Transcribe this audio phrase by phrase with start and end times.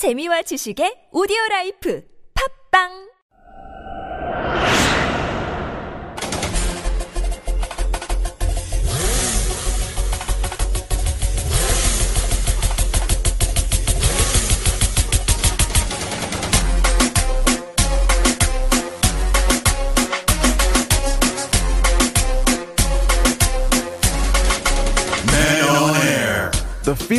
[0.00, 2.00] 재미와 지식의 오디오 라이프.
[2.32, 3.09] 팝빵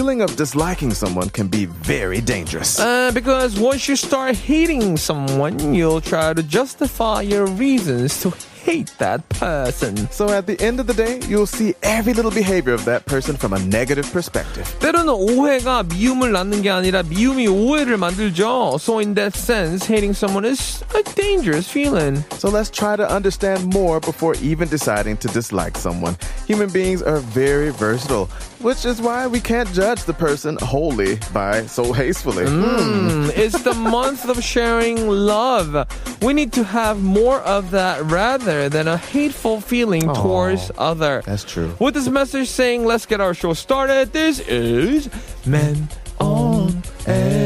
[0.01, 2.79] feeling of disliking someone can be very dangerous.
[2.79, 8.33] Uh, because once you start hating someone, you'll try to justify your reasons to
[8.67, 9.95] hate that person.
[10.11, 13.37] So at the end of the day, you'll see every little behavior of that person
[13.37, 14.67] from a negative perspective.
[14.81, 18.81] 때로는 오해가 미움을 낳는 게 아니라 미움이 오해를 만들죠.
[18.81, 22.25] So in that sense, hating someone is a dangerous feeling.
[22.39, 26.17] So let's try to understand more before even deciding to dislike someone.
[26.49, 28.29] Human beings are very versatile,
[28.62, 32.46] which is why we can't judge the person wholly by so hastily.
[32.46, 35.88] Mm, it's the month of sharing love.
[36.22, 41.22] We need to have more of that rather than a hateful feeling towards other.
[41.26, 41.76] That's true.
[41.80, 44.14] With this message saying, let's get our show started.
[44.14, 45.10] This is
[45.46, 45.90] Men
[46.20, 47.41] on Air.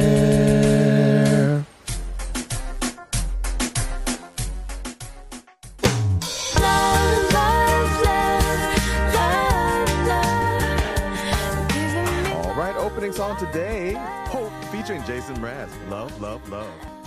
[15.89, 17.04] Love, love, love.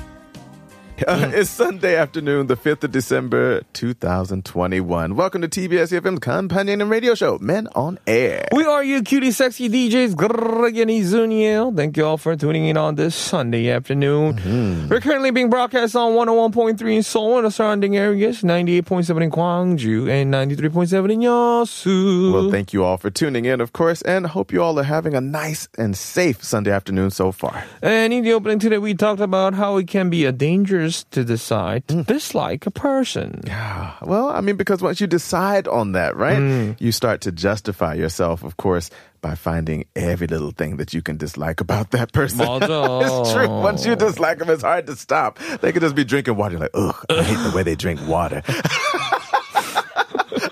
[1.06, 5.14] Uh, it's Sunday afternoon, the 5th of December, 2021.
[5.14, 8.48] Welcome to TBS EFM's companion and radio show, Men on Air.
[8.52, 11.76] We are you cutie sexy DJs Greg and Izuniel.
[11.76, 14.88] Thank you all for tuning in on this Sunday afternoon.
[14.88, 20.10] We're currently being broadcast on 101.3 in Seoul and the surrounding areas, 98.7 in Gwangju,
[20.10, 22.32] and 93.7 in Yeosu.
[22.32, 25.14] Well, thank you all for tuning in, of course, and hope you all are having
[25.14, 27.64] a nice and safe Sunday afternoon so far.
[27.82, 31.24] And in the opening today, we talked about how it can be a dangerous to
[31.24, 32.06] decide to mm.
[32.06, 33.40] dislike a person.
[33.46, 33.94] Yeah.
[34.02, 36.76] Well, I mean, because once you decide on that, right, mm.
[36.80, 38.90] you start to justify yourself, of course,
[39.20, 42.40] by finding every little thing that you can dislike about that person.
[42.48, 43.48] it's true.
[43.48, 45.38] Once you dislike them, it's hard to stop.
[45.60, 46.52] They could just be drinking water.
[46.52, 48.42] You're like, ugh, I hate the way they drink water.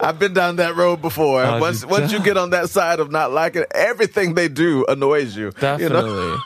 [0.00, 1.43] I've been down that road before.
[1.61, 5.50] Once, once you get on that side of not liking everything they do annoys you.
[5.53, 5.84] Definitely.
[5.84, 6.38] You know?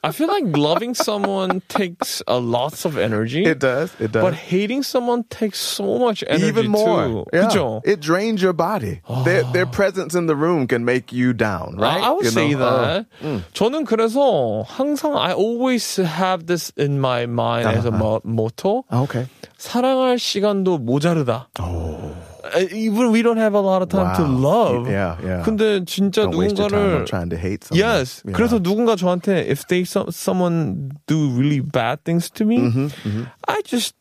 [0.02, 3.44] I feel like loving someone takes a lots of energy.
[3.44, 3.92] It does.
[3.98, 4.22] It does.
[4.22, 7.04] But hating someone takes so much energy even more.
[7.06, 7.24] too.
[7.32, 7.48] Yeah.
[7.48, 7.80] 그죠?
[7.84, 9.00] It drains your body.
[9.24, 12.00] Their, their presence in the room can make you down, right?
[12.02, 12.64] I, I would You say know?
[12.64, 13.42] Uh, that.
[13.54, 18.84] 저는 그래서 항상 I always have this in my mind as a mo- motto.
[18.90, 19.26] oh, okay.
[19.58, 21.48] 사랑할 시간도 모자르다.
[21.58, 22.12] Uh,
[22.72, 24.38] Even we don't have a lot of time to Wow.
[24.38, 24.88] love.
[24.88, 25.42] Yeah, yeah.
[25.42, 27.82] 근데 진짜 Don't waste your time on 누군가를 trying to hate someone.
[27.82, 28.22] Yes.
[28.24, 28.36] Yeah.
[28.38, 32.70] 그래서 누군가 저한테 if they some, someone do really bad things to me,
[33.48, 33.94] I just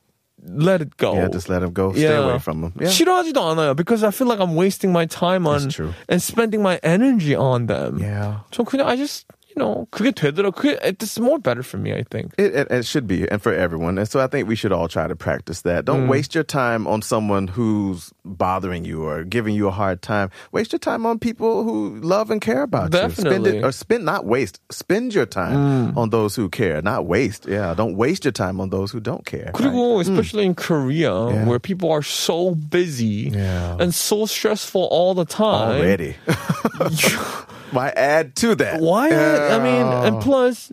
[0.45, 1.13] let it go.
[1.13, 1.91] Mm-hmm, Yeah, just let him go.
[1.93, 2.21] Stay Yeah.
[2.21, 2.73] away from him.
[2.79, 2.89] Yeah.
[2.93, 5.93] 싫어하지도 않아요 because I feel like I'm wasting my time on That's true.
[6.07, 7.97] and spending my energy on them.
[7.97, 8.45] Yeah.
[8.51, 10.51] 저 그냥 I just you know 그게 되더라.
[10.51, 12.33] 그게 it's more better for me I think.
[12.37, 13.97] It, it, it should be, and for everyone.
[13.97, 15.85] And so I think we should all try to practice that.
[15.85, 16.09] Don't Mm.
[16.09, 20.29] waste your time on someone who's bothering you or giving you a hard time.
[20.51, 22.99] Waste your time on people who love and care about you.
[23.09, 23.57] Spend Definitely.
[23.59, 25.95] it, or spend, not waste, spend your time Mm.
[25.97, 27.47] on those who care, not waste.
[27.47, 29.51] Yeah, don't waste your time on those who don't care.
[29.55, 31.45] 그리고 especially in Korea Yeah.
[31.47, 33.77] where people are so busy Yeah.
[33.79, 35.79] and so stressful all the time.
[35.79, 36.15] Already.
[37.71, 38.79] Why add to that?
[38.79, 39.09] Why?
[39.39, 40.05] I mean, Yeah.
[40.07, 40.71] and plus,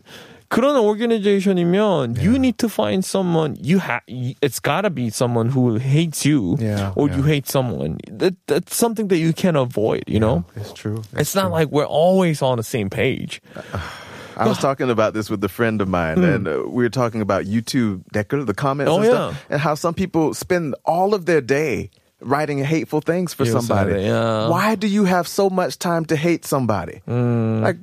[0.51, 4.03] 그런 organization이면 you need to find someone you have.
[4.09, 7.17] It's gotta be someone who hates you, Yeah, or yeah.
[7.17, 7.99] you hate someone.
[8.11, 10.05] That that's something that you can avoid.
[10.07, 11.03] You know, It's true.
[11.17, 13.41] it's not like we're always on the same page.
[14.37, 17.21] I was talking about this with a friend of mine, and uh, we were talking
[17.21, 18.97] about YouTube 댓글, the comments Hmm.
[18.97, 19.53] Oh, and stuff, yeah.
[19.57, 21.91] and how some people spend all of their day
[22.21, 23.93] writing hateful things for You somebody.
[23.93, 24.49] said it, yeah.
[24.49, 27.03] Why do you have so much time to hate somebody?
[27.07, 27.77] Like,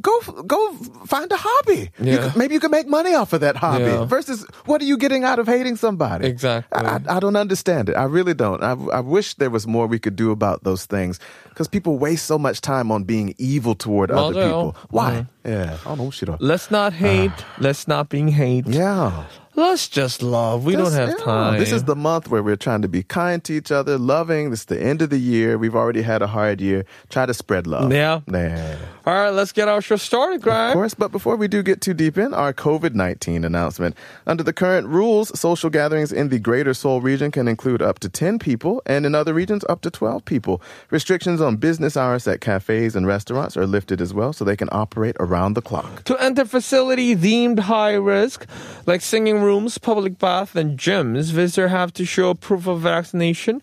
[0.00, 0.72] go go
[1.06, 1.90] find a hobby.
[2.02, 2.18] You Yeah.
[2.28, 3.84] could- maybe you can make money off of that hobby.
[3.84, 4.04] Yeah.
[4.06, 6.26] Versus, what are you getting out of hating somebody?
[6.26, 6.74] Exactly.
[6.84, 7.94] I, I, I don't understand it.
[7.94, 8.62] I really don't.
[8.62, 12.26] I, I wish there was more we could do about those things because people waste
[12.26, 14.44] so much time on being evil toward other 맞아요.
[14.46, 14.76] people.
[14.90, 15.26] Why?
[15.44, 15.78] Yeah.
[15.86, 16.10] I don't know.
[16.10, 16.28] Shit.
[16.40, 17.30] Let's not hate.
[17.60, 18.66] let's not being hate.
[18.66, 19.24] Yeah.
[19.59, 20.65] let's just love.
[20.65, 21.59] We don't have time.
[21.59, 24.49] This is the month where we're trying to be kind to each other, loving.
[24.49, 25.57] This is the end of the year.
[25.57, 26.85] We've already had a hard year.
[27.09, 27.91] Try to spread love.
[27.91, 28.21] Yeah.
[28.31, 28.77] Yeah.
[29.05, 30.69] All right, let's get our show started, Greg.
[30.69, 33.95] Of course, but before we do get too deep in, our COVID 19 announcement.
[34.27, 38.09] Under the current rules, social gatherings in the greater Seoul region can include up to
[38.09, 40.61] 10 people, and in other regions, up to 12 people.
[40.91, 44.69] Restrictions on business hours at cafes and restaurants are lifted as well, so they can
[44.71, 46.03] operate around the clock.
[46.03, 48.45] To enter facility deemed high risk,
[48.85, 49.48] like singing rooms,
[49.81, 53.61] public bath, and gyms, visitors have to show proof of vaccination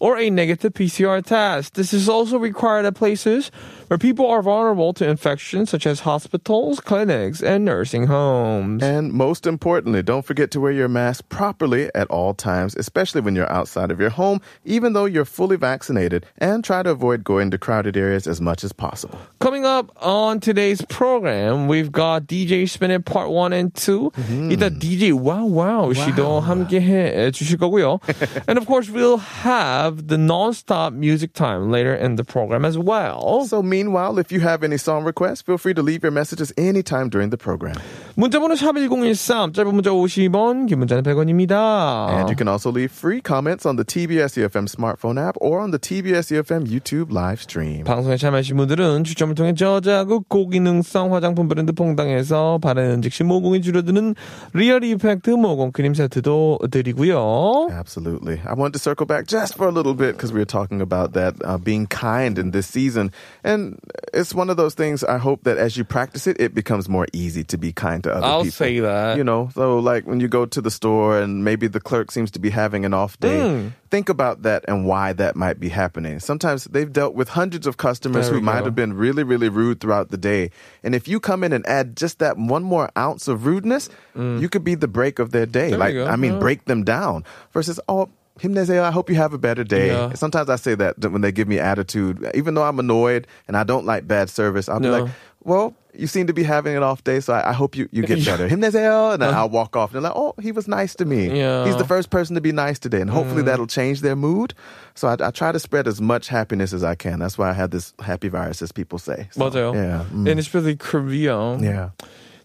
[0.00, 1.74] or a negative PCR test.
[1.74, 3.50] This is also required at places
[3.87, 8.81] where people are vulnerable to infections such as hospitals, clinics, and nursing homes.
[8.81, 13.35] And most importantly, don't forget to wear your mask properly at all times, especially when
[13.35, 17.51] you're outside of your home, even though you're fully vaccinated, and try to avoid going
[17.51, 19.19] to crowded areas as much as possible.
[19.39, 24.11] Coming up on today's program, we've got DJ Spin It Part 1 and 2.
[24.51, 27.99] 이따 DJ Wow Wow 씨도 함께 해 주실 거고요.
[28.47, 33.43] and of course, we'll have the non-stop music time later in the program as well.
[33.45, 37.09] So, meanwhile, if you have any song requests, feel free to leave your messages anytime
[37.09, 37.75] during the program.
[38.15, 42.09] 문자번호 샵1013, 짧은 문자 50원, 긴 문자는 100원입니다.
[42.15, 45.71] And you can also leave free comments on the TBS EFM smartphone app or on
[45.71, 47.83] the TBS EFM YouTube live stream.
[47.83, 54.15] 방송에 참여하신 분들은 추첨을 통해 저자극 고기능성 화장품 브랜드 퐁당에서 바르는 즉시 모공이 줄어드는
[54.53, 57.69] 리얼 이펙트 모공 크림 세트도 드리고요.
[57.71, 58.41] Absolutely.
[58.45, 61.13] I wanted to circle back just for a little bit because we were talking about
[61.13, 63.11] that uh, being kind in this season.
[63.43, 63.64] And
[64.12, 67.06] it's one of those things I hope that as you practice it, it becomes more
[67.12, 68.52] easy to be kind to other I'll people.
[68.52, 69.16] say that.
[69.18, 72.30] You know, so like when you go to the store and maybe the clerk seems
[72.32, 73.72] to be having an off day, Mm.
[73.90, 76.18] think about that and why that might be happening.
[76.20, 78.64] Sometimes they've dealt with hundreds of customers who we might go.
[78.66, 80.50] have been really, really rude throughout the day.
[80.82, 84.48] And if you come in and add just that one more ounce of rudeness, you
[84.48, 85.68] could be the break of their day.
[85.68, 85.70] Mm.
[85.70, 85.96] There like.
[86.12, 86.38] I mean, Yeah.
[86.40, 88.08] break them down versus, oh,
[88.39, 88.83] 힘내세요.
[88.83, 89.87] I hope you have a better day.
[89.87, 90.13] Yeah.
[90.13, 93.63] Sometimes I say that when they give me attitude, even though I'm annoyed and I
[93.63, 95.03] don't like bad service, I'll be No.
[95.03, 95.11] like,
[95.43, 98.01] well, you seem to be having an off day, so I, I hope you, you
[98.03, 98.31] get Yeah.
[98.37, 98.47] better.
[98.47, 99.13] 힘내세요.
[99.13, 101.27] And then I'll walk off and they're like, oh, he was nice to me.
[101.37, 101.65] Yeah.
[101.65, 103.01] He's the first person to be nice today.
[103.01, 104.53] And hopefully that'll change their mood.
[104.95, 107.19] So I, I try to spread as much happiness as I can.
[107.19, 109.27] That's why I have this happy virus, as people say.
[109.31, 109.75] So, 맞아요.
[109.75, 110.05] Yeah.
[110.13, 111.57] mm, And especially Korea.
[111.59, 111.89] yeah.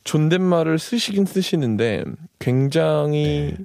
[0.05, 2.05] 존댓말을 쓰시긴 쓰시는데
[2.39, 3.57] 굉장히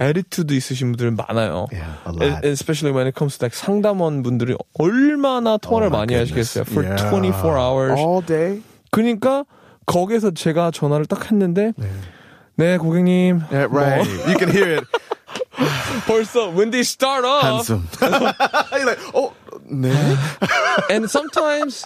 [0.00, 1.66] 에리투드 있으신 분들은 많아요.
[1.70, 2.48] Yeah, E-.
[2.48, 6.32] Especially when it comes to like 상담원 분들이 얼마나 통화를 Oh 많이 goodness.
[6.58, 6.64] 하시겠어요.
[6.66, 6.96] For Yeah.
[7.12, 8.00] 24 hours.
[8.00, 8.62] All day.
[8.90, 9.44] 그러니까
[9.86, 11.72] 거기서 제가 전화를 딱 했는데
[12.56, 13.42] 네, 고객님.
[13.52, 14.08] Yeah, right.
[14.08, 14.84] 뭐, You can hear it.
[16.06, 17.88] 벌써 when they start off Handsome.
[18.72, 19.32] You're like, oh,
[19.70, 19.92] 네.
[20.90, 21.84] and sometimes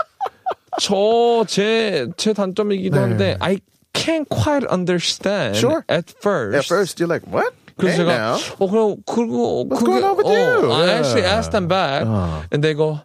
[0.80, 3.00] 저제 제 단점이기도 네.
[3.00, 3.58] 한데 I
[3.92, 5.84] can't quite understand Sure.
[5.88, 6.56] at first.
[6.56, 7.52] At first, you're like, what?
[7.77, 8.55] 그래서 Hey 제가 now.
[8.59, 10.71] 어 그럼 그리고 What's 그게 going on with 어, you?
[10.73, 10.99] I Yeah.
[10.99, 12.43] actually asked them back 어.
[12.51, 12.99] and they go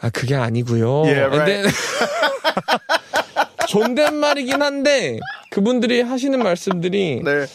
[0.00, 1.04] 아 그게 아니고요.
[1.04, 1.46] Yeah, And right.
[1.46, 1.72] then
[3.68, 5.18] 존댓말이긴 한데
[5.50, 7.46] 그분들이 하시는 말씀들이 네.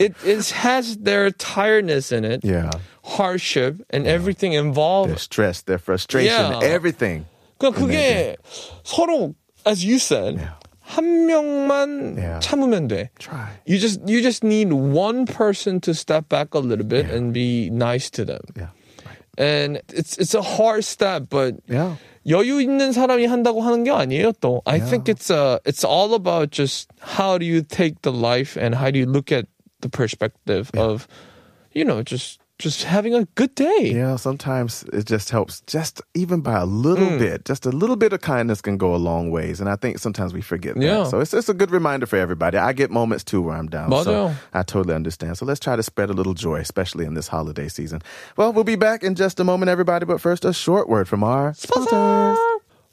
[0.00, 2.70] it, it has their tiredness in it, Yeah.
[3.04, 5.10] hardship and everything involved.
[5.10, 6.60] Their stress, their frustration, Yeah.
[6.62, 7.26] everything.
[7.58, 8.36] 그러니까 그게
[8.84, 9.34] 서로
[9.66, 10.54] as you said Yeah.
[10.92, 12.40] 한 명만 Yeah.
[12.40, 13.10] 참으면 돼.
[13.18, 13.60] Try.
[13.66, 17.68] You just you just need one person to step back a little bit and be
[17.70, 18.40] nice to them.
[18.56, 18.70] Yeah.
[19.36, 21.96] And it's it's a hard step, but Yeah.
[22.26, 24.32] 여유 있는 사람이 한다고 하는 게 아니에요.
[24.40, 24.88] 또 I Yeah.
[24.90, 26.88] think it's uh it's all about just
[27.18, 29.46] how do you take the life and how do you look at
[29.80, 31.06] the perspective of,
[31.72, 33.92] you know, just just having a good day.
[33.94, 37.18] Yeah, sometimes it just helps, just even by a little Mm.
[37.20, 39.60] bit, just a little bit of kindness can go a long ways.
[39.62, 41.06] And I think sometimes we forget Yeah.
[41.06, 41.10] that.
[41.14, 42.58] So it's, it's a good reminder for everybody.
[42.58, 43.90] I get moments too where I'm down.
[43.94, 44.02] 맞아요.
[44.02, 45.38] So I totally understand.
[45.38, 48.02] So let's try to spread a little joy, especially in this holiday season.
[48.36, 50.04] Well, we'll be back in just a moment, everybody.
[50.04, 52.38] But first, a short word from our sponsors.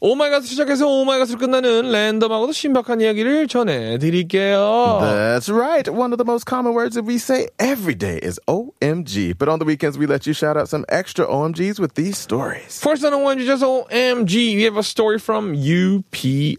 [0.05, 4.99] 오마이갓 시작해서 오마이갓으로 끝나는 랜덤하고도 신박한 이야기를 전해드릴게요.
[5.01, 5.89] That's right.
[5.89, 8.37] One of the most common words that we say every day is
[8.80, 9.36] OMG.
[9.36, 12.80] But on the weekends, we let you shout out some extra OMGs with these stories.
[12.80, 14.56] First on the one, just OMG.
[14.56, 16.56] We have a story from UPI.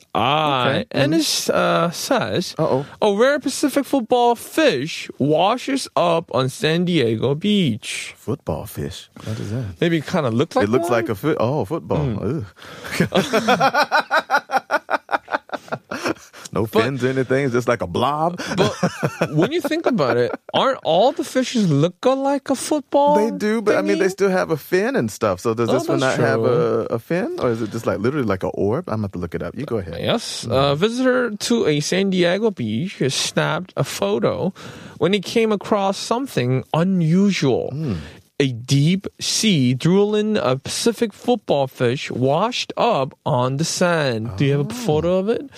[0.92, 2.86] And it uh, says Uh-oh.
[3.02, 8.14] A rare Pacific football fish washes up on San Diego beach.
[8.18, 9.10] Football fish.
[9.24, 9.76] What is that?
[9.82, 10.92] Maybe it kind of looks like It looks one.
[10.92, 11.38] like a foot.
[11.40, 11.98] Oh, football.
[11.98, 12.46] Mm.
[16.52, 17.46] No fins or anything.
[17.46, 18.42] It's just like a blob.
[18.56, 23.16] But when you think about it, aren't all the fishes look like a football?
[23.16, 25.40] They do, but I mean, they still have a fin and stuff.
[25.40, 27.86] So does Oh, this one not that's have a, a fin, or is it just
[27.86, 28.90] like literally like an orb?
[28.90, 29.58] I'm gonna have to look it up.
[29.58, 30.00] You go ahead.
[30.00, 30.46] Yes.
[30.50, 34.54] A visitor to a San Diego beach has snapped a photo
[34.98, 37.70] when he came across something unusual.
[37.72, 37.96] Hmm.
[38.40, 44.36] A deep sea drooling a Pacific football fish washed up on the sand.
[44.36, 45.20] Do you have a photo oh.
[45.20, 45.50] of it?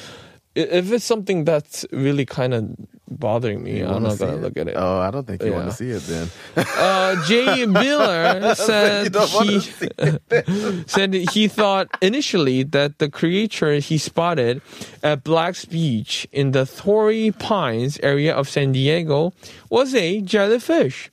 [0.55, 2.75] If it's something that's really kind of
[3.09, 4.75] bothering me, I'm not going to look at it.
[4.77, 6.29] Oh, I don't think you want to see it then.
[6.55, 9.59] Uh, Jay Miller said he
[10.87, 14.61] said he thought initially that the creature he spotted
[15.01, 19.33] at Black's Beach in the Torrey Pines area of San Diego
[19.69, 21.09] was a jellyfish.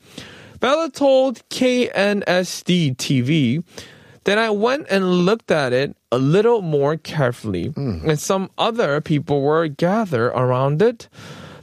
[0.60, 3.64] Beller told KNSD TV
[4.24, 9.40] then I went and looked at it a little more carefully, and some other people
[9.42, 11.08] were gathered around it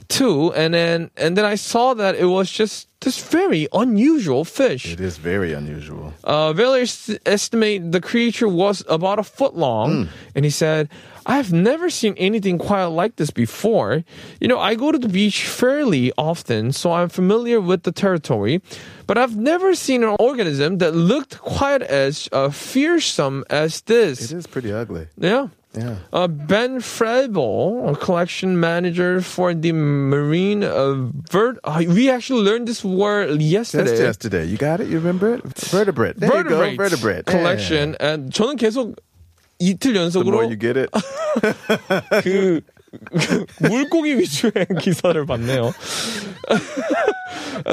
[0.08, 0.52] too.
[0.54, 4.92] And then and then I saw that it was just this very unusual fish.
[4.92, 6.12] It is very unusual.
[6.24, 10.88] Uh, Villers estimate the creature was about a foot long, and he said,
[11.28, 14.02] I've never seen anything quite like this before.
[14.40, 18.62] You know, I go to the beach fairly often, so I'm familiar with the territory,
[19.06, 24.32] but I've never seen an organism that looked quite as uh, fearsome as this.
[24.32, 25.08] It is pretty ugly.
[25.18, 25.48] Yeah.
[25.76, 25.96] Yeah.
[26.12, 31.58] Uh, ben Frable, collection manager for the marine uh, vert.
[31.62, 33.90] Uh, we actually learned this word yesterday.
[33.90, 34.44] Just yesterday.
[34.46, 34.88] You got it?
[34.88, 35.44] You remember it?
[35.44, 36.18] Vertebrate.
[36.18, 36.72] There vertebrate.
[36.72, 36.84] You go.
[36.84, 37.26] Vertebrate.
[37.26, 37.96] Collection.
[38.00, 38.12] Yeah.
[38.12, 38.96] And 저는 계속
[39.59, 40.09] 이틀 Yeah.
[40.09, 40.89] The more 연속으로 you get it.
[42.23, 42.61] 그
[43.59, 44.51] 물고기 위주의
[44.81, 45.73] 기사를 봤네요.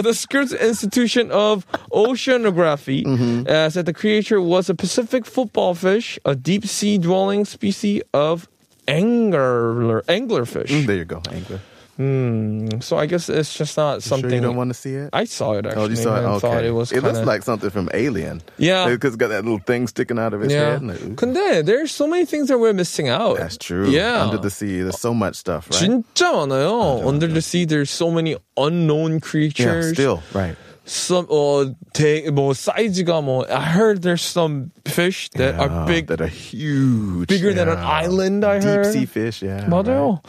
[0.02, 3.46] the Scripps Institution of Oceanography Mm-hmm.
[3.48, 8.48] uh, said the creature was a Pacific football fish, a deep sea dwelling species of
[8.88, 10.86] angler anglerfish.
[10.86, 11.20] there you go.
[11.30, 11.60] Angler.
[11.96, 12.80] Hmm.
[12.80, 14.32] So I guess it's just not Sure something.
[14.32, 15.10] you don't want to see it?
[15.12, 15.82] I saw it actually.
[15.84, 16.24] Oh, you saw it?
[16.24, 16.48] and Okay.
[16.48, 18.40] thought it was it looks kinda- like something from Alien.
[18.56, 18.88] Yeah.
[18.88, 20.80] Because it's got that little thing sticking out of its Yeah.
[20.80, 20.80] head.
[20.80, 23.36] and it- 근데 there's so many things that we're missing out.
[23.36, 23.90] That's true.
[23.90, 24.22] Yeah.
[24.24, 25.82] Under the sea, there's so much stuff, right?
[25.90, 27.04] 진짜 많아요.
[27.04, 29.92] Under the sea, there's so many unknown yeah, creatures.
[29.92, 30.56] still, right.
[30.86, 36.21] some 어, 대, 뭐 사이즈가 뭐 I heard there's some fish that are big, that
[36.21, 38.45] are huge, bigger than an island.
[38.45, 38.93] I Deep heard.
[38.93, 39.41] sea fish.
[39.41, 39.67] Yeah.
[39.67, 40.23] 맞아요.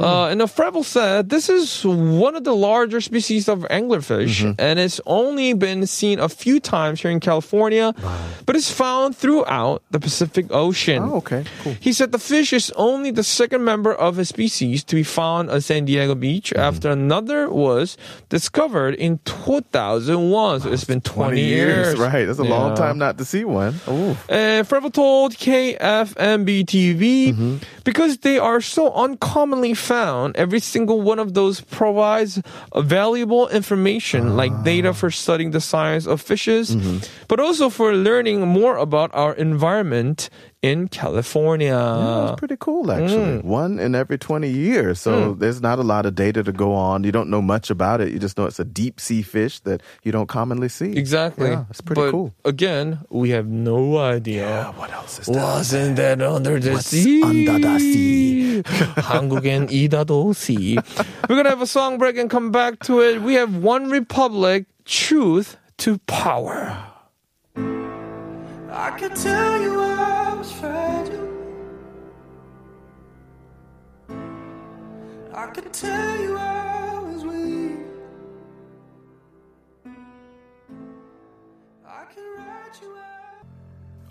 [0.00, 4.58] Uh, and the Frable said this is one of the larger species of anglerfish, mm-hmm.
[4.58, 7.94] and it's only been seen a few times here in California,
[8.46, 11.02] but it's found throughout the Pacific Ocean.
[11.02, 11.44] Oh, okay.
[11.62, 11.76] Cool.
[11.80, 15.50] He said the fish is only the second member of a species to be found
[15.50, 16.62] on San Diego Beach mm-hmm.
[16.62, 17.98] after another was
[18.28, 20.60] discovered in 2001.
[20.60, 21.98] So it's been 20, years.
[21.98, 22.24] Right.
[22.24, 23.74] That's a long time not to see one.
[23.88, 24.11] Ooh.
[24.28, 27.02] And Frable told KFMB TV
[27.32, 27.56] Mm-hmm.
[27.84, 32.40] because they are so uncommonly found, every single one of those provides
[32.76, 36.98] valuable information like data for studying the science of fishes, Mm-hmm.
[37.28, 40.28] but also for learning more about our environment
[40.61, 41.73] in California.
[41.73, 43.41] that's pretty cool, actually.
[43.41, 43.43] Mm.
[43.43, 44.99] One in every 20 years.
[44.99, 47.03] So there's not a lot of data to go on.
[47.03, 48.11] You don't know much about it.
[48.11, 50.97] You just know it's a deep sea fish that you don't commonly see.
[50.97, 51.49] Exactly.
[51.49, 52.33] Yeah, it's pretty but cool.
[52.45, 54.47] Again, we have no idea.
[54.47, 55.41] Yeah, what else is there?
[55.41, 57.21] Wasn't that under the What's sea?
[57.23, 58.63] under the sea?
[58.63, 60.77] 한국엔 이다도 sea.
[61.29, 63.21] We're gonna have a song break and come back to it.
[63.21, 66.75] We have One Republic, Truth to Power.
[68.69, 70.30] I could tell you I was
[70.62, 71.28] fragile.
[75.34, 77.78] I could tell you I was weak.
[81.84, 83.46] I can write you out.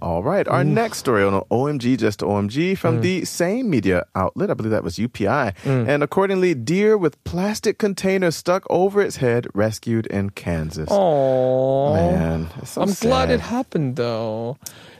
[0.01, 0.45] All right.
[0.47, 3.01] Our next story on OMG, just OMG, from Mm.
[3.01, 4.49] the same media outlet.
[4.49, 5.53] I believe that was UPI.
[5.63, 10.89] And accordingly, deer with plastic container stuck over its head rescued in Kansas.
[10.91, 14.57] Oh, Man, so I'm glad it happened though.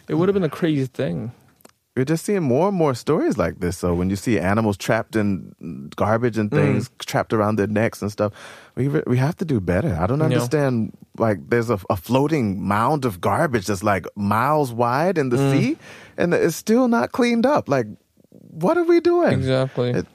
[0.08, 1.32] It would have been a crazy thing.
[1.96, 3.78] We're just seeing more and more stories like this.
[3.78, 5.54] So when you see animals trapped in
[5.98, 6.98] garbage and things Mm.
[7.06, 8.32] trapped around their necks and stuff,
[8.76, 9.98] we re- we have to do better.
[10.00, 10.94] I don't understand.
[11.18, 15.52] Like there's a, a floating mound of garbage that's like miles wide in the Mm.
[15.52, 15.78] sea,
[16.18, 17.68] and it's still not cleaned up.
[17.68, 17.88] Like,
[18.30, 19.34] what are we doing?
[19.34, 19.90] Exactly.
[19.92, 20.08] It-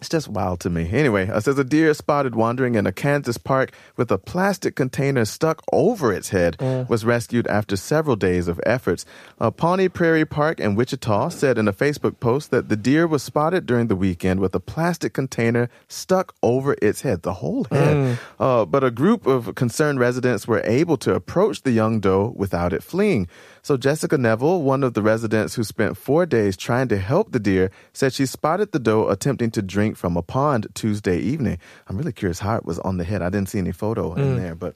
[0.00, 0.88] It's just wild to me.
[0.90, 5.26] Anyway, it says a deer spotted wandering in a Kansas park with a plastic container
[5.26, 6.56] stuck over its head
[6.88, 9.04] was rescued after several days of efforts.
[9.38, 13.22] Uh, Pawnee Prairie Park in Wichita said in a Facebook post that the deer was
[13.22, 18.18] spotted during the weekend with a plastic container stuck over its head, the whole head.
[18.38, 22.72] Uh, but a group of concerned residents were able to approach the young doe without
[22.72, 23.28] it fleeing.
[23.62, 27.40] So Jessica Neville, one of the residents who spent four days trying to help the
[27.40, 31.58] deer, said she spotted the doe attempting to drink from a pond Tuesday evening.
[31.88, 33.22] I'm really curious how it was on the head.
[33.22, 34.36] I didn't see any photo in mm.
[34.36, 34.74] there, but.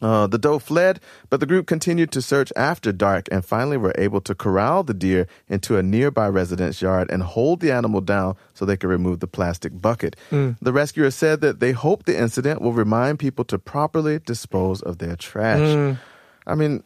[0.00, 3.94] Uh, the doe fled, but the group continued to search after dark and finally were
[3.98, 8.36] able to corral the deer into a nearby residence yard and hold the animal down
[8.54, 10.14] so they could remove the plastic bucket.
[10.30, 10.56] Mm.
[10.62, 14.98] The rescuer said that they hope the incident will remind people to properly dispose of
[14.98, 15.58] their trash.
[15.58, 15.98] Mm.
[16.46, 16.84] I mean,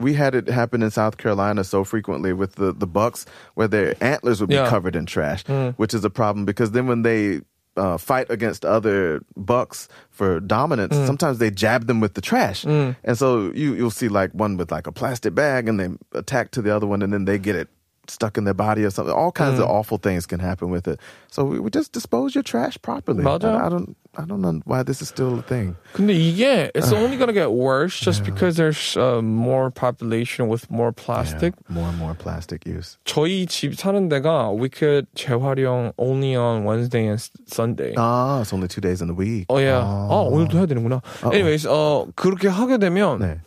[0.00, 3.94] we had it happen in South Carolina so frequently with the, the bucks where their
[4.02, 4.68] antlers would be Yeah.
[4.68, 5.74] covered in trash, mm.
[5.74, 7.42] which is a problem because then when they
[7.76, 11.06] uh, fight against other bucks for dominance, mm.
[11.06, 12.64] sometimes they jab them with the trash.
[12.64, 12.96] Mm.
[13.04, 15.88] And so you, you'll see like one with like a plastic bag and they
[16.18, 17.68] attack to the other one and then they get it
[18.09, 19.15] stuck in their body or something.
[19.15, 20.99] All kinds of awful things can happen with it.
[21.31, 23.23] So we would just dispose your trash properly.
[23.23, 23.45] 맞아.
[23.49, 25.75] I, I don't I don't know why this is still a thing.
[25.93, 30.91] 근데 이게 it's only gonna get worse just because there's uh, more population with more
[30.93, 31.55] plastic.
[31.67, 32.99] Yeah, more and more plastic use.
[33.05, 37.95] 저희 집 사는 데가 we could 재활용 only on Wednesday and s- Sunday.
[37.97, 39.47] Ah, it's only two days in the week.
[39.49, 39.71] 어, 예.
[39.73, 41.01] 아, 오늘도 해야 되는구나.
[41.33, 43.39] Anyways, 어, 그렇게 하게 되면 네.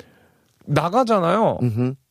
[0.67, 1.59] 나가잖아요.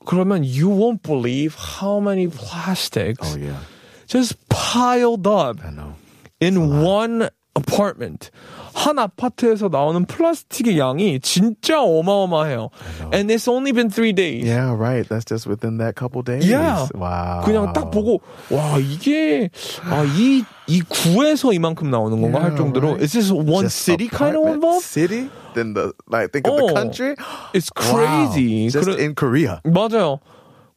[0.05, 3.59] 그러면 you won't believe how many plastics Oh yeah,
[4.07, 5.95] just piled up I know.
[6.39, 8.30] in one apartment.
[8.74, 12.70] 한 아파트에서 나오는 플라스틱의 양이 진짜 어마어마해요.
[13.12, 14.44] And it's only been three days.
[14.48, 15.06] Yeah, right.
[15.08, 16.46] That's just within that couple days.
[16.48, 16.88] Yeah.
[16.94, 17.42] Wow.
[17.44, 19.50] 그냥 딱 보고 와 이게
[19.84, 20.44] 아이이
[20.88, 23.02] 구에서 이만큼 나오는 건가 할 Yeah, 정도로 right.
[23.04, 24.84] is this one Just city kind of involved?
[24.84, 25.28] City?
[25.54, 27.14] Then the like think of Oh, the country.
[27.52, 27.84] It's Wow.
[28.32, 28.70] crazy.
[28.70, 29.60] Just 그러- in Korea.
[29.68, 30.20] 맞아요.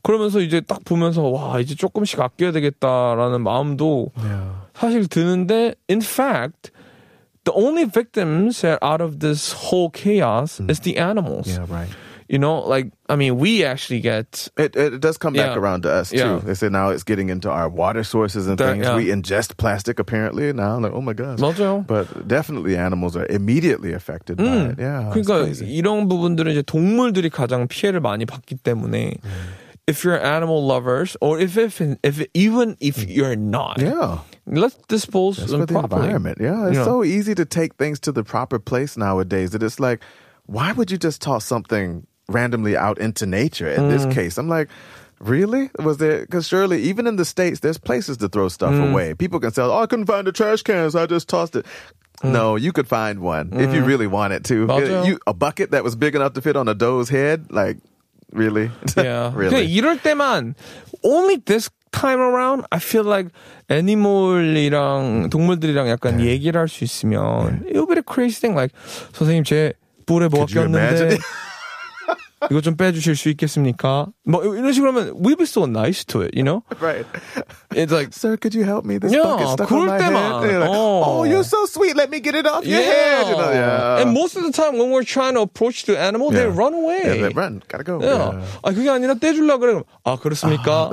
[0.03, 4.12] 그러면서 이제 딱 보면서 와 이제 조금씩 아껴야 되겠다라는 마음도
[4.75, 6.71] 사실 드는데 in fact
[7.45, 11.49] the only victims that out of this whole chaos is the animals.
[11.49, 11.88] Yeah, right.
[12.29, 15.59] You know, like I mean, we actually get It, it does come back Yeah.
[15.59, 16.19] around to us too.
[16.19, 16.38] Yeah.
[16.45, 18.87] They say now it's getting into our water sources and That- things.
[18.87, 18.95] yeah.
[18.95, 20.76] We ingest plastic apparently now.
[20.76, 21.40] I'm like, oh my gosh.
[21.40, 21.85] 맞아요.
[21.88, 24.79] But definitely animals are immediately affected by it.
[24.79, 25.11] Yeah.
[25.11, 25.67] it's 그러니까 crazy.
[25.75, 29.17] 이런 부분들은 이제 동물들이 가장 피해를 많이 받기 때문에
[29.88, 35.39] if you're animal lovers or if if, if even if you're not yeah let's dispose
[35.39, 36.01] of them the properly.
[36.01, 39.62] environment yeah it's you so easy to take things to the proper place nowadays that
[39.63, 40.01] it's like
[40.46, 43.89] why would you just toss something randomly out into nature in mm.
[43.89, 44.70] this case i'm like
[45.20, 45.70] Really?
[45.80, 46.22] Was there?
[46.22, 48.92] Because surely, even in the states, there's places to throw stuff mm.
[48.92, 49.13] away.
[49.13, 51.65] People can say, "Oh, I couldn't find a trash can, so I just tossed it."
[52.22, 52.32] Mm.
[52.32, 53.88] No, you could find one if you mm.
[53.88, 54.68] really wanted to.
[55.06, 57.77] You, a bucket that was big enough to fit on a doe's head, like
[58.32, 58.72] really?
[58.98, 59.32] Yeah.
[59.36, 59.67] really?
[59.67, 60.55] 이럴 때만
[61.03, 63.29] only this time around I feel like
[63.70, 66.25] 애니멀이랑 동물들이랑 약간 네.
[66.25, 68.74] 얘기를 할 수 있으면 it would be a crazy thing like
[69.13, 69.74] 선생님 제
[70.05, 70.46] 뿔에 뭐가?
[70.48, 71.17] 꼈는데
[72.52, 74.08] 이거 좀 빼주실 수 있겠습니까?
[74.26, 76.62] 뭐 이런 식으로 하면 we'd be so nice to it, you know?
[76.82, 77.06] right.
[77.74, 79.00] It's like Sir, could you help me?
[79.00, 80.43] This Yeah, bucket's stuck on my 때만.
[80.43, 80.60] head.
[80.62, 81.04] Like, Oh.
[81.04, 81.95] oh, you're so sweet.
[81.95, 83.28] Let me get it off your head.
[83.28, 84.02] You know, yeah.
[84.04, 86.54] And most of the time when we're trying to approach the animal, they Yeah.
[86.54, 87.02] run away.
[87.02, 87.63] Yeah, they run.
[87.67, 87.98] Gotta go.
[88.04, 88.38] Yeah.
[88.38, 88.62] Yeah.
[88.63, 89.82] 아 그게 아니라 떼주려 그래.
[90.04, 90.91] 아 그렇습니까?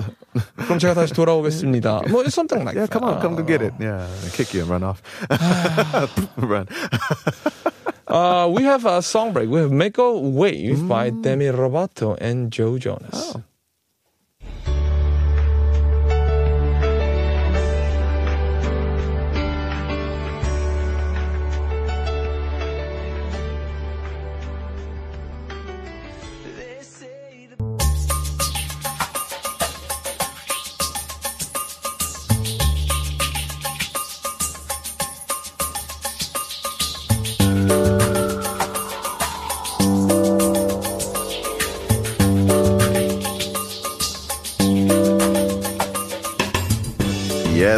[0.64, 2.08] 그럼 제가 다시 돌아오겠습니다.
[2.08, 2.94] 뭐 it's something like Yeah, that.
[2.94, 3.74] come on, come go get it.
[3.78, 5.02] Yeah, kick you and run off.
[6.38, 6.66] run.
[8.12, 9.48] Uh, we have a song break.
[9.48, 11.22] We have Make a Wave by Mm.
[11.22, 13.32] Demi Lovato and Joe Jonas.
[13.34, 13.42] Oh.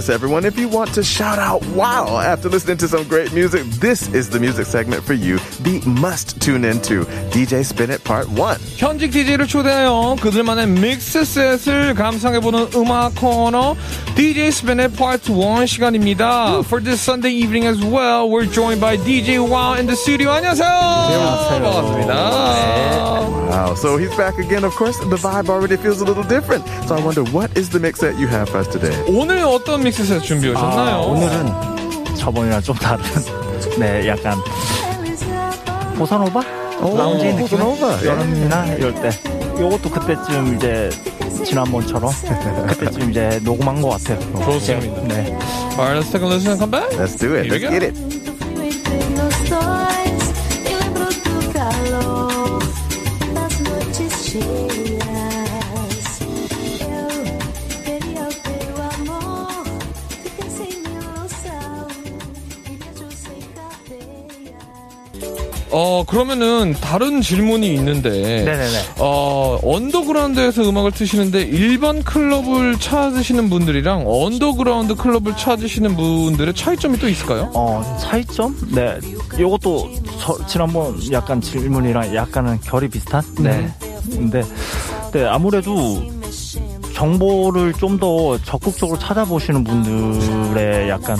[0.03, 3.63] Yes, everyone, if you want to shout out wow after listening to some great music,
[3.79, 5.37] this is the music segment for you.
[5.63, 8.57] The must tune into DJ Spin It Part 1.
[8.75, 13.77] 현직 DJ를 초대하여 그들만의 믹스셋을 감상해보는 음악 코너
[14.15, 16.59] DJ Spin의 Part 1 시간입니다.
[16.65, 20.31] For this Sunday evening as well, we're joined by DJ Wow in the studio.
[20.31, 20.67] 안녕하세요.
[20.67, 21.61] 안녕하세요.
[21.63, 23.42] 반갑습니다.
[23.54, 24.64] Wow, so he's back again.
[24.64, 26.66] Of course, the vibe already feels a little different.
[26.88, 28.90] So I wonder what is the mix that you have for us today?
[29.06, 31.02] 오늘 어떤 믹스셋 준비하셨나요?
[31.06, 33.04] 오늘은 저번이랑 좀 다른
[33.78, 34.38] 네 약간
[35.96, 36.42] 보사노바
[36.80, 38.06] 라운지 느낌 보사노바, 예.
[38.08, 39.10] 여름이나 이럴 때
[39.60, 40.90] 요것도 그때쯤 이제
[41.44, 42.10] 지난번처럼
[42.70, 44.18] 그때쯤 이제 녹음한 것 같아요.
[44.46, 45.00] 좋습니다.
[45.02, 45.38] 네.
[45.78, 46.90] Alright, let's take a listen and come back.
[46.98, 47.46] Let's do it.
[47.46, 47.70] Here we Let's go.
[47.70, 48.13] get it.
[65.76, 68.10] 어, 그러면은 다른 질문이 있는데.
[68.10, 68.78] 네네네.
[69.00, 77.50] 어, 언더그라운드에서 음악을 트시는데 일반 클럽을 찾으시는 분들이랑 언더그라운드 클럽을 찾으시는 분들의 차이점이 또 있을까요?
[77.54, 78.56] 어, 차이점?
[78.72, 78.98] 네.
[79.36, 83.24] 요것도 저, 지난번 약간 질문이랑 약간은 결이 비슷한?
[83.40, 83.68] 네.
[84.12, 84.44] 근데,
[85.12, 86.02] 네, 아무래도
[86.94, 91.16] 정보를 좀 더 적극적으로 찾아보시는 분들의 약간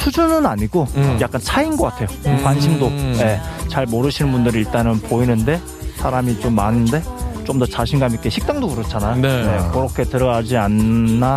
[0.00, 1.18] 수준은 아니고 음.
[1.20, 2.08] 약간 차이인 것 같아요.
[2.26, 2.42] 음.
[2.42, 2.88] 관심도.
[2.90, 5.60] 네, 잘 모르시는 분들이 일단은 보이는데
[5.96, 7.02] 사람이 좀 많은데
[7.44, 9.14] 좀 더 자신감 있게 식당도 그렇잖아.
[9.16, 9.42] 네.
[9.72, 11.36] 그렇게 들어가지 않나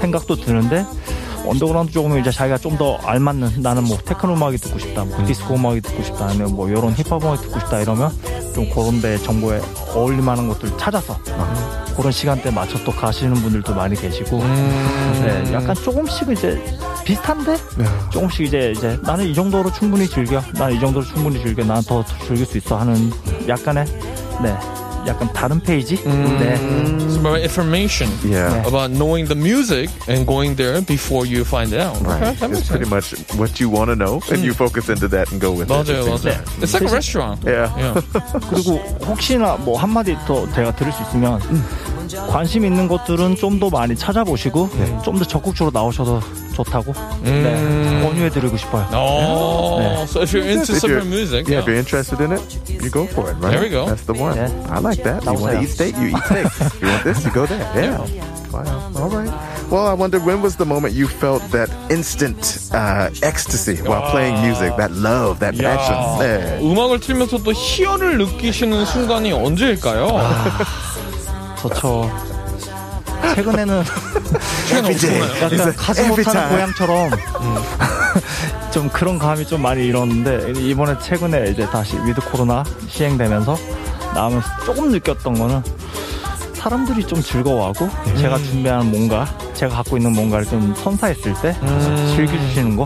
[0.00, 0.84] 생각도 드는데
[1.46, 5.54] 언더그라운드 조금 이제 자기가 좀 더 알맞는 나는 뭐 테크노 음악이 듣고 싶다, 뭐 디스코
[5.54, 8.10] 음악이 듣고 싶다, 아니면 뭐 이런 힙합 음악이 듣고 싶다 이러면
[8.54, 9.60] 좀 그런 데 정보에
[9.94, 11.16] 어울릴 만한 것들 찾아서
[11.96, 15.20] 그런 시간대에 맞춰 또 가시는 분들도 많이 계시고 음.
[15.46, 16.60] 네, 약간 조금씩 이제
[17.08, 17.56] 비슷한데
[18.10, 22.04] 조금씩 이제 이제 나는 이 정도로 충분히 즐겨, 나는 이 정도로 충분히 즐겨, 나는 더
[22.26, 23.10] 즐길 수 있어 하는
[23.48, 23.86] 약간의
[24.42, 24.54] 네,
[25.06, 25.96] 약간 다른 페이지.
[26.04, 26.54] 네.
[27.00, 28.60] It's about information Yeah.
[28.68, 31.96] about knowing the music and going there before you find out.
[32.04, 32.20] Right.
[32.20, 33.24] Okay, that It's makes pretty sense.
[33.24, 36.04] much what you want to know, and you focus into that and go with 맞아요,
[36.04, 36.12] it.
[36.12, 36.44] 맞아요.
[36.60, 37.40] It's like a restaurant.
[37.42, 37.72] Yeah.
[37.80, 38.02] Yeah.
[38.52, 38.76] 그리고
[39.08, 41.40] 혹시나 뭐 한마디 더 제가 들을 수 있으면
[42.30, 44.68] 관심 있는 것들은 좀 더 많이 찾아보시고
[45.04, 46.20] 좀더 적극적으로 나오셔도
[46.54, 46.92] 좋다고
[47.22, 48.86] 네, 권유해드리고 싶어요.
[48.92, 51.60] Oh, so if you're into If you're- music, Yeah, yeah.
[51.62, 53.50] if you're interested in it, you go for it, right?
[53.50, 53.86] There we go.
[53.86, 54.36] That's the one.
[54.36, 54.50] Yeah.
[54.70, 55.24] I like that.
[55.24, 55.94] You want to eat steak?
[55.98, 56.46] You eat steak.
[56.82, 57.24] you want this?
[57.24, 57.62] You go there.
[57.74, 57.98] Yeah.
[58.50, 58.64] Wow.
[58.96, 59.30] All right.
[59.70, 64.40] Well, I wonder when was the moment you felt that instant uh, ecstasy while playing
[64.40, 65.94] music, that love, that passion?
[65.94, 66.58] 야, 네.
[66.62, 70.08] 음악을 틀면서 또 희열을 느끼시는 순간이 언제일까요?
[71.62, 72.10] 좋죠.
[73.34, 73.82] 최근에는
[74.68, 75.20] 최근에?
[75.42, 76.48] 약간 가지 못하는.
[76.50, 77.10] 고향처럼
[78.72, 83.56] 좀 그런 감이 좀 많이 일었는데 이번에 최근에 이제 다시 위드 코로나 시행되면서
[84.14, 85.62] 나오면서 조금 느꼈던 거는
[86.54, 91.56] 사람들이 좀 즐거워하고 제가 준비한 뭔가 제가 갖고 있는 뭔가를 좀 선사했을 때
[92.16, 92.84] 즐겨주시는 거.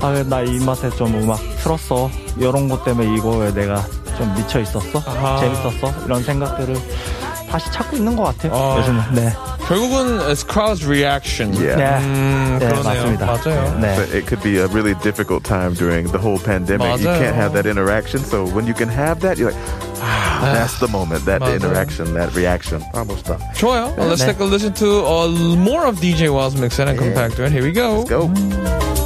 [0.00, 2.10] 아, 나 이 맛에 좀 음악 틀었어.
[2.36, 3.84] 이런 것 때문에 이거에 내가
[4.16, 5.02] 좀 미쳐 있었어.
[5.06, 5.40] 아하.
[5.40, 5.92] 재밌었어.
[6.06, 6.76] 이런 생각들을
[7.48, 8.52] 다시 찾고 있는 것 같아요.
[8.52, 8.84] 어.
[9.12, 9.32] 네.
[9.66, 10.44] 결국은 it's
[10.86, 11.52] reaction.
[11.54, 12.00] Yeah.
[12.02, 13.26] 음, 네, 맞습니다.
[13.26, 13.80] 맞아요.
[13.80, 13.96] 네.
[13.96, 16.86] But it could be a really difficult time during the whole pandemic.
[16.86, 17.00] 맞아요.
[17.00, 18.24] You can't have that interaction.
[18.24, 19.60] So when you can have that, you're like,
[20.00, 21.56] ah, that's the moment, that 맞아요.
[21.56, 22.82] interaction, that reaction.
[22.94, 23.40] Almost done.
[23.54, 23.92] 좋아요.
[23.98, 24.32] Let's 네.
[24.32, 27.28] take a listen to uh, more of DJ Wow's mix and yeah.
[27.28, 28.04] to And here we go.
[28.04, 28.97] Let's go.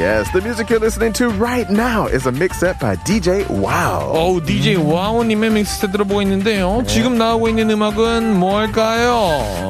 [0.00, 4.08] Yes, the music you're listening to right now is a mix set by DJ Wow.
[4.16, 6.82] 어우, DJ 와우님의 믹스 들어보고 있는데요.
[6.86, 9.12] 지금 나오고 있는 음악은 뭘까요?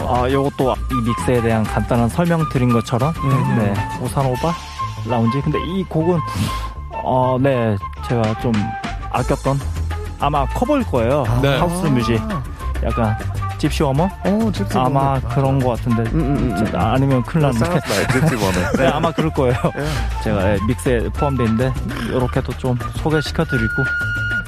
[0.08, 3.12] 아, 요것도 이 믹스에 대한 간단한 설명 드린 것처럼,
[3.58, 4.54] 네, 오산오바
[5.08, 5.40] 라운지.
[5.42, 6.20] 근데 이 곡은,
[7.02, 7.76] 어, 네,
[8.08, 8.52] 제가 좀
[9.10, 9.58] 아꼈던,
[10.20, 11.24] 아마 커버일 거예요.
[11.42, 11.58] 네.
[11.58, 12.20] 하우스 뮤직.
[12.84, 13.16] 약간,
[13.60, 14.08] 집시 워머?
[14.24, 15.28] Oh, Gypsy 아마 Woman.
[15.28, 18.72] 그런 것 같은데, 진짜 아니면 큰일 like Gypsy Woman.
[18.76, 19.54] 네, 아마 그럴 거예요.
[20.24, 21.72] 제가 예, 믹스에 포함되어 있는데,
[22.08, 23.84] 이렇게도 좀 소개시켜드리고,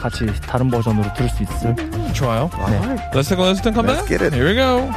[0.00, 1.76] 같이 다른 버전으로 들을 수 있을.
[2.12, 2.50] 좋아요.
[2.68, 3.10] 네.
[3.12, 4.08] Let's take a listen come Let's back.
[4.08, 4.34] get it.
[4.34, 4.90] Here we go.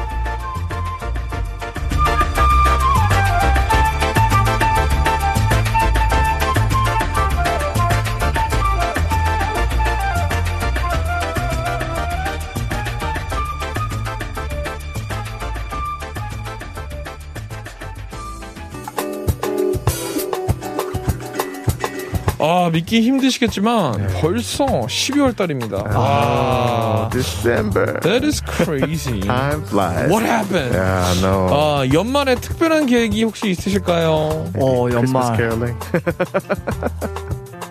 [22.75, 25.77] 믿기 힘드시겠지만 벌써 12월 달입니다.
[25.97, 27.09] 와.
[27.09, 28.01] December.
[28.01, 29.21] That is crazy.
[29.25, 30.11] Time flies.
[30.11, 30.75] What happened?
[30.75, 31.47] Yeah, I know.
[31.53, 34.51] 아, 연말에 특별한 계획이 혹시 있으실까요?
[34.59, 35.37] 어, 연말.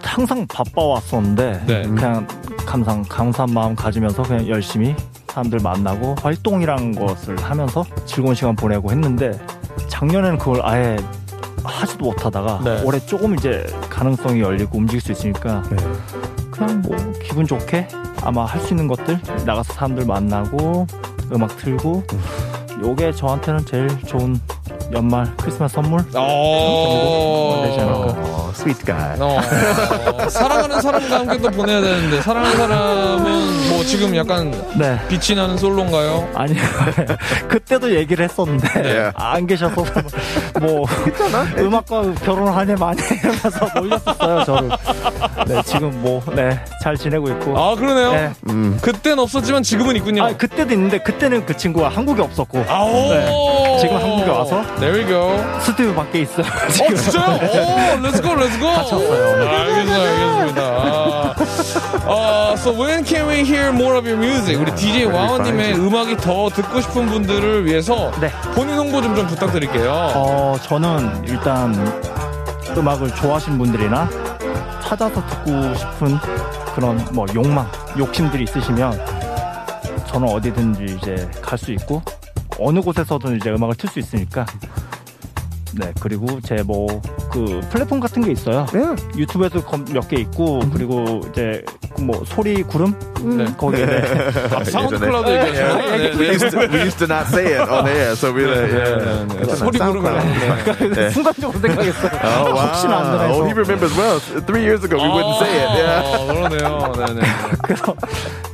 [0.03, 1.83] 항상 바빠왔었는데 네.
[1.83, 2.27] 그냥
[2.65, 4.95] 감상 감사한 마음 가지면서 그냥 열심히
[5.29, 9.33] 사람들 만나고 활동이란 것을 하면서 즐거운 시간 보내고 했는데
[9.89, 10.97] 작년에는 그걸 아예
[11.65, 12.83] 하지도 못하다가 네.
[12.85, 15.63] 올해 조금 이제 가능성이 열리고 움직일 수 있으니까
[16.51, 17.89] 그냥 뭐 기분 좋게
[18.23, 20.87] 아마 할 수 있는 것들 나가서 사람들 만나고
[21.33, 22.03] 음악 틀고
[22.83, 24.39] 요게 저한테는 제일 좋은
[24.93, 27.63] 연말 크리스마스 선물 어.
[27.67, 28.44] 되지 않을까.
[28.55, 29.17] Sweet guy.
[29.21, 29.41] 어,
[30.29, 36.31] 사랑하는 사람과 함께 또 보내야 되는데 사랑하는 사람은 뭐 지금 약간 네 빛이 나는 솔로인가요?
[36.35, 36.55] 아니
[37.49, 39.11] 그때도 얘기를 했었는데 네.
[39.15, 39.85] 안 계셔서
[40.61, 40.85] 뭐
[41.59, 44.71] 음악과 결혼하네 많이 이러면서 놀렸었어요 저를
[45.47, 48.13] 네 지금 뭐네잘 지내고 있고 아 그러네요.
[48.13, 48.33] 네.
[48.81, 50.25] 그땐 없었지만 지금은 있군요.
[50.25, 53.09] 아 그때도 있는데 그때는 그 친구가 한국에 없었고 아오.
[53.11, 53.79] 네.
[53.81, 55.39] 지금 한국에 와서 There we go.
[55.61, 57.35] 스튜디오 밖에 있어요 어 지금 진짜요?
[57.41, 58.69] 오, let's go, let's go.
[58.75, 59.49] 같이 왔어요.
[59.49, 60.63] 알겠습니다, 알겠습니다.
[60.63, 61.35] 아,
[62.07, 64.57] 아, so when can we hear more of your music?
[64.61, 68.31] 우리 DJ 와우님의 음악이 더 듣고 싶은 분들을 위해서 네.
[68.55, 69.91] 본인 홍보 좀 좀 부탁드릴게요.
[70.15, 71.73] 어 저는 일단
[72.77, 74.09] 음악을 좋아하시는 분들이나
[74.83, 76.19] 찾아서 듣고 싶은
[76.75, 79.01] 그런 뭐 욕망, 욕심들이 있으시면
[80.07, 82.03] 저는 어디든지 이제 갈 수 있고
[82.59, 84.47] 어느 곳에서든 이제 음악을 틀 수 있으니까.
[85.79, 86.87] 네 그리고 제뭐
[87.35, 88.65] 그 플랫폼 같은 게 있어요.
[89.17, 89.61] 유튜브에도
[89.93, 91.65] 몇 개 있고 그리고 이제
[91.99, 92.95] 뭐 소리 구름
[93.25, 93.45] 네.
[93.59, 94.03] 거기에 네.
[94.55, 95.51] 아, 사운드 클라우드 Yeah.
[95.51, 95.79] 얘기하죠.
[95.79, 96.29] 네, We 네.
[96.35, 99.27] used, to, we used to not say it on air, so we 네, yeah.
[99.27, 99.55] 네, 네.
[99.57, 99.79] 소리
[100.95, 101.11] 네.
[101.11, 102.11] 순간적으로 생각했어요.
[102.23, 102.55] Oh.
[102.55, 103.35] 혹시나 안 들어서.
[103.35, 104.21] Oh, he remembers well.
[104.47, 105.71] Three years ago, we wouldn't say it.
[105.75, 106.05] Yeah.
[106.05, 106.93] 아, 그러네요.
[106.95, 107.21] 네네.
[107.63, 107.95] 그래서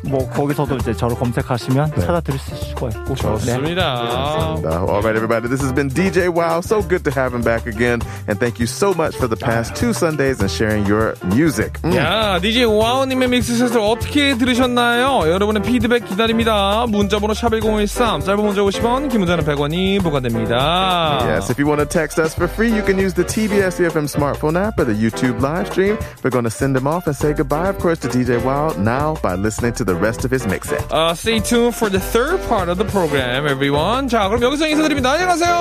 [0.05, 3.23] 뭐 거기서도 이제 저를 검색하시면 찾아 들을 수가 있고 네.
[3.23, 4.55] 좋습니다.
[4.64, 5.49] Uh, all right, everybody.
[5.49, 6.61] This has been DJ Wow.
[6.62, 8.01] So good to have him back again.
[8.29, 11.80] And thank you so much for the past two Sundays and sharing your music.
[11.82, 11.96] Mm.
[11.96, 15.32] 야, DJ 와우님의 믹스셋을 어떻게 들으셨나요?
[15.32, 16.86] 여러분의 피드백 기다립니다.
[16.88, 21.26] 문자번호 샵1013, 짧은 문자 50원, 긴 문자는 100원이 부과됩니다.
[21.26, 24.08] Yes, if you want to text us for free, you can use the TBS EFM
[24.08, 25.98] smartphone app or the YouTube live stream.
[26.24, 29.15] We're going to send him off and say goodbye, of course, to DJ Wow now
[29.22, 30.86] by listening to the rest of his mix set.
[30.91, 34.08] Uh, stay tuned for the third part of the program, everyone.
[34.10, 35.12] 자, 그럼 여기서 인사드립니다.
[35.13, 35.56] 안녕하세요.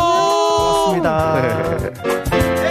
[0.94, 2.67] 고맙습니다.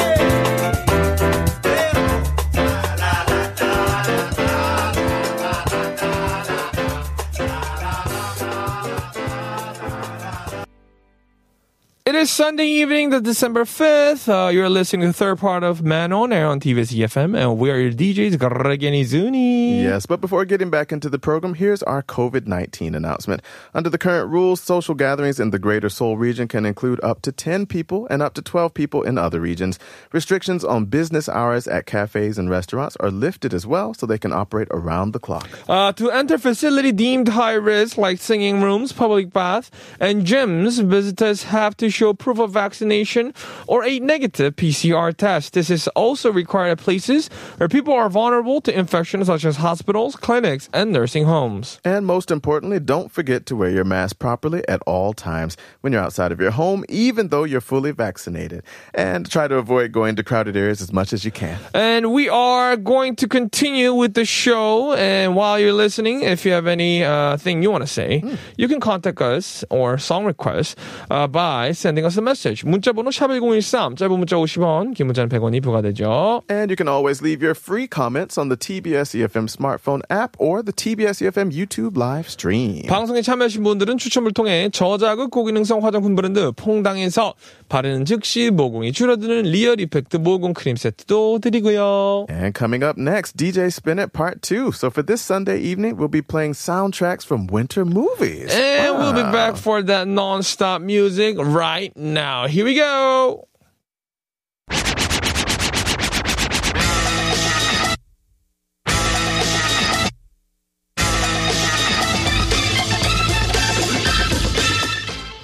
[12.18, 14.26] is Sunday evening, the December 5th.
[14.28, 17.58] Uh, you're listening to the third part of Man on Air on TBS EFM, and
[17.58, 19.82] we are your DJs, Greg and Izuni.
[19.82, 23.40] Yes, but before getting back into the program, here's our COVID 19 announcement.
[23.72, 27.30] Under the current rules, social gatherings in the greater Seoul region can include up to
[27.30, 29.78] 10 people and up to 12 people in other regions.
[30.12, 34.32] Restrictions on business hours at cafes and restaurants are lifted as well, so they can
[34.32, 35.48] operate around the clock.
[35.68, 41.44] Uh, to enter facility deemed high risk, like singing rooms, public baths, and gyms, visitors
[41.44, 43.34] have to show proof of vaccination
[43.66, 45.52] or a negative PCR test.
[45.52, 50.16] This is also required at places where people are vulnerable to infections such as hospitals,
[50.16, 51.80] clinics, and nursing homes.
[51.84, 56.02] And most importantly, don't forget to wear your mask properly at all times when you're
[56.02, 58.62] outside of your home, even though you're fully vaccinated.
[58.94, 61.58] And try to avoid going to crowded areas as much as you can.
[61.74, 64.92] And we are going to continue with the show.
[64.94, 68.22] And while you're listening, if you have any uh, thing you want to say,
[68.56, 70.78] you can contact us or song request
[71.10, 72.64] uh, by sending us a message.
[72.66, 76.42] 문자 번호 샵1013, 짧은 문자 50원, 긴 문자는 100원이 부과되죠.
[76.50, 80.62] And you can always leave your free comments on the TBS EFM smartphone app or
[80.62, 82.82] the TBS EFM YouTube live stream.
[82.86, 87.34] 방송에 참여하신 분들은 추첨을 통해 저자극 고기능성 화장품 브랜드 퐁당에서
[87.68, 92.26] 바르는 즉시 모공이 줄어드는 리얼 이펙트 모공 크림 세트도 드리고요.
[92.30, 94.72] And coming up next, DJ Spin It Part 2.
[94.72, 98.52] So for this Sunday evening, we'll be playing soundtracks from winter movies.
[98.54, 99.32] And we'll be Wow.
[99.32, 102.46] back for that non-stop music right now.
[102.46, 103.47] Here we go.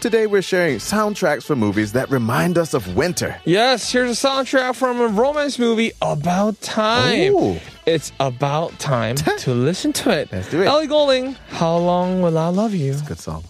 [0.05, 3.41] Today we're sharing soundtracks for movies that remind us of winter.
[3.47, 7.33] Yes, here's a soundtrack from a romance movie, About Time.
[7.33, 7.59] Ooh.
[7.87, 10.29] It's about time to listen to it.
[10.31, 10.67] Let's do it.
[10.67, 12.97] Ellie Goulding, How Long Will I Love You?
[13.07, 13.45] Good song.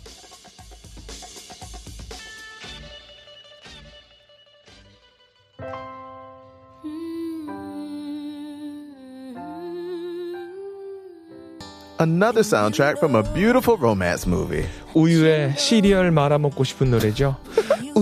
[11.99, 14.67] another soundtrack from a beautiful romance movie.
[14.95, 17.37] 우유에 시리얼 말아먹고 싶은 노래죠.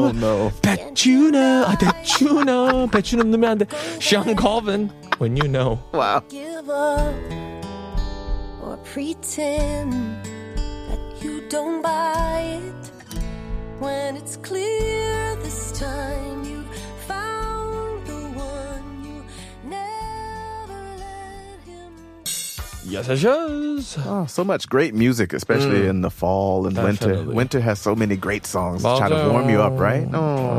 [0.00, 0.50] oh, no.
[0.62, 1.76] 배추나, 아,
[2.44, 3.66] know, 배추는 넣으면 안 돼.
[4.00, 5.78] Shawn Colvin, when you know.
[5.92, 6.22] Wow.
[6.28, 7.14] Give up
[8.62, 9.92] or pretend
[10.88, 12.90] that you don't buy it
[13.80, 16.41] when it's clear this time.
[22.85, 27.07] Yes yes yes Oh, so much great music, especially in the fall and winter.
[27.07, 27.13] Mm.
[27.27, 27.35] Definitely.
[27.35, 29.31] Winter has so many great songs to try to 맞아요.
[29.31, 30.03] warm you up, right?
[30.07, 30.15] And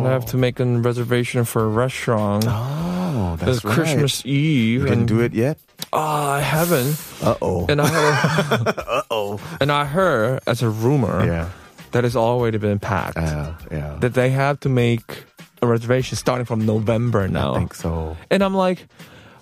[0.06, 3.74] I have to make a reservation for a restaurant Oh, It's that's right.
[3.74, 5.58] Christmas Eve You can and- do it yet?
[5.92, 7.64] Ah, I haven't Uh oh.
[7.68, 9.40] and I heard, Uh oh.
[9.60, 11.48] and I heard as a rumor Yeah.
[11.92, 13.96] that it's already been packed Uh, yeah.
[14.00, 15.24] that they have to make
[15.62, 18.16] a reservation starting from November now I think so.
[18.30, 18.86] And I'm like,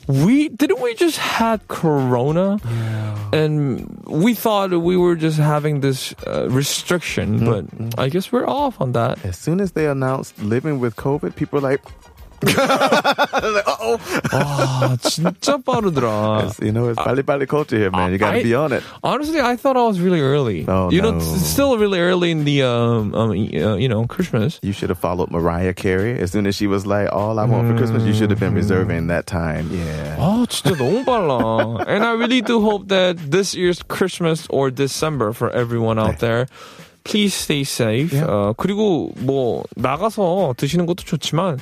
[0.07, 2.57] we didn't we just had Corona,
[3.33, 7.89] and we thought we were just having this uh, restriction, Mm-hmm.
[7.89, 9.23] but I guess we're off on that.
[9.25, 11.81] As soon as they announced living with COVID, people were like,
[13.80, 13.98] oh.
[14.30, 16.52] 아 진짜 빠르더라.
[16.62, 18.12] You know, it's Bali Bali culture here, man.
[18.12, 18.82] You got to I- be on it.
[19.02, 20.64] Honestly, I thought I was really early.
[20.68, 21.16] Oh, you know, no.
[21.16, 24.58] it's still really early in the um, um uh, you know Christmas.
[24.62, 26.18] You should have followed Mariah Carey.
[26.20, 28.54] As soon as she was like, all I want for Christmas, you should have been
[28.54, 29.70] reserving that time.
[29.72, 30.16] Yeah.
[30.18, 31.86] 아 진짜 너무 빨라.
[31.88, 36.46] And I really do hope that this year's Christmas or December for everyone out there.
[37.04, 38.12] Please stay safe.
[38.12, 38.26] Yeah.
[38.26, 41.58] 어, 그리고 뭐 나가서 드시는 것도 좋지만,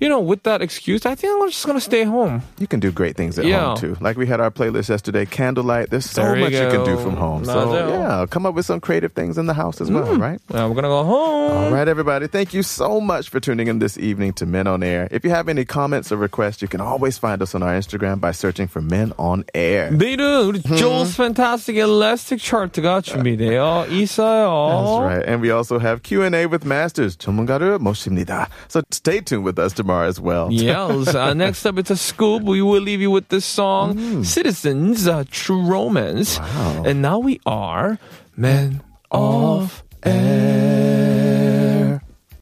[0.00, 2.42] you know, with that excuse, I think I'm just gonna stay home.
[2.58, 3.72] You can do great things at Yeah.
[3.72, 3.96] home too.
[4.00, 5.88] Like we had our playlist yesterday, Candlelight.
[5.90, 7.02] There's so There you much you can do go.
[7.02, 7.44] from home.
[7.46, 7.88] So 맞아요.
[7.94, 10.40] yeah, come up with some creative things in the house as well, right?
[10.52, 11.68] Yeah, we're gonna go home.
[11.68, 12.26] All right, everybody.
[12.26, 15.06] Thank you so much for tuning in this evening to Men on Air.
[15.10, 18.20] If you have any comments or requests, you can always find us on our Instagram
[18.20, 19.90] by searching for Men on Air.
[19.94, 24.50] 내일은 우리 Joel's Fantastic Elastic Chart가 준비되어 있어요.
[24.50, 25.24] That's right.
[25.24, 27.16] And we also have Q&A with Masters.
[27.16, 28.48] 전문가를 모십니다.
[28.68, 30.49] So stay tuned with us tomorrow as well.
[30.59, 31.15] Yes.
[31.15, 32.43] Uh, next up, it's a scoop.
[32.43, 36.39] We will leave you with this song, Citizens, uh, True Romance.
[36.39, 36.83] Wow.
[36.85, 37.97] And now we are
[38.35, 41.28] Men of Air.